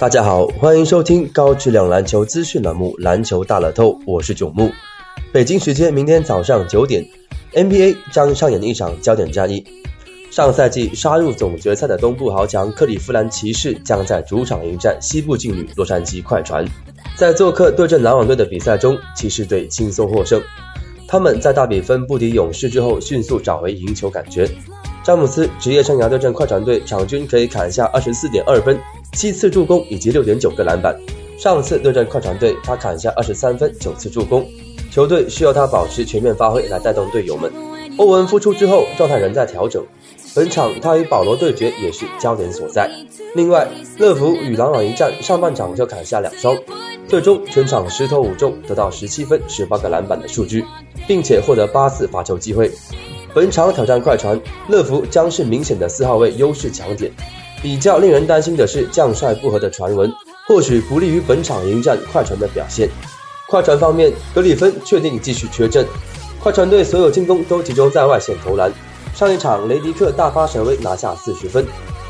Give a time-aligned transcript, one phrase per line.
[0.00, 4.70] 大家好，欢迎收听高质量篮球资讯栏目《篮球大乐透》，我是九木。
[5.30, 7.06] 北京时间明天早上九点
[7.52, 9.62] ，NBA 将上演一场焦点战役。
[10.30, 16.64] 上赛季杀入总决赛的东部豪强克利夫兰骑士将在主场迎战西部劲旅洛杉矶快船。
[17.14, 20.40] 在做客对阵篮网队的比赛中，骑士队轻松获胜。
[21.06, 24.48] 他们在大比分不敌勇士之后，迅速找回赢球感觉。
[25.04, 28.78] 詹姆斯职业生涯对阵快船队，场均可以砍下二十四点二分。
[29.12, 30.98] 七次助攻以及六点九个篮板。
[31.38, 34.46] 上次对阵快船队，他砍下二十三分、九次助攻。
[34.90, 37.50] 球队需要他保持全面发挥来带动队友们。
[37.96, 39.84] 欧文复出之后，状态仍在调整。
[40.34, 42.90] 本场他与保罗对决也是焦点所在。
[43.34, 43.66] 另外，
[43.98, 46.56] 乐福与篮网一战，上半场就砍下两双，
[47.08, 50.64] 最终全场十投五中，得到十七分、十八个篮板的数据，
[51.08, 52.70] 并且获得八次罚球机会。
[53.34, 57.10] 本场挑战快船，乐福将是明显的四号位优势强点。
[57.62, 60.10] 比较令人担心的是将帅不和的传闻，
[60.46, 62.88] 或许不利于本场迎战快船的表现。
[63.48, 65.86] 快船方面，格里芬确定继续缺阵，
[66.40, 68.72] 快船队所有进攻都集中在外线投篮。
[69.14, 71.66] 上一场雷迪克大发神威拿下四十分，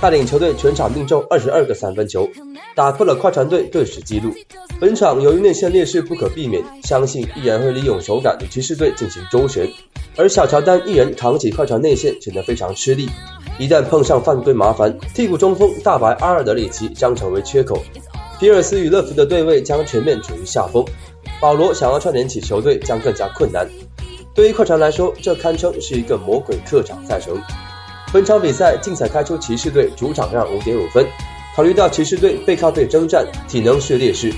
[0.00, 2.30] 带领球队全场命中二十二个三分球，
[2.74, 4.32] 打破了快船队队史纪录。
[4.80, 9.68] 本场由于内线劣势不可避免，相信依然会利用手感与骑士队进行周旋，
[10.16, 13.08] 而小乔丹一人扛起快船内线显得非常吃力。
[13.58, 17.82] 一旦碰上犯规麻烦，替补中锋大白阿尔德里奇将成为缺口。
[18.40, 20.84] 皮尔斯与乐福的对位将全面处于下风，
[21.40, 23.68] 保罗想要串联起球队将更加困难。
[24.34, 27.40] 对于快船来说，这堪称是一个魔鬼客场赛程。
[28.12, 31.06] 本场比赛竞彩开出骑士队主场让五点五分，
[31.54, 34.32] 考虑到骑士队背靠背征战，体能是劣势，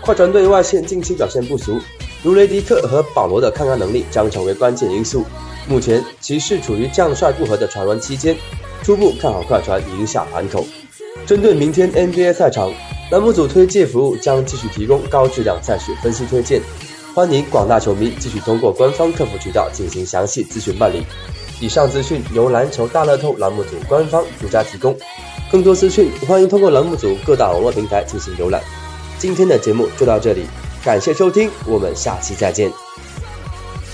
[0.00, 1.80] 快船队外线近期表现不俗，
[2.22, 5.24] 如雷迪克和保罗的抗压能力将成为关键因素。
[5.66, 8.36] 目前骑士处于将帅不和的传闻期间，
[8.82, 10.66] 初步看好快船赢下盘口。
[11.26, 12.72] 针对明天 NBA 赛场，
[13.10, 16.60] 栏目组推介服务将继续提供高质量赛事分析推荐，
[17.14, 21.04] 欢迎广大球迷继续通过官方客服渠道进行详细咨询办理。
[21.60, 24.96] 以上资讯由篮球大乐透栏目组官方独家提供，
[25.50, 28.62] 更多资讯欢迎通过栏目组各大网络平台进行浏览。
[29.18, 30.46] 今天的节目就到这里，
[30.82, 32.89] 感谢收听，我们下期再见。